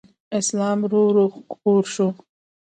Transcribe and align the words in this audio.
اسلام 0.39 0.77
ورو 0.83 1.01
ورو 1.09 1.25
خپور 1.49 1.83
شو 1.93 2.07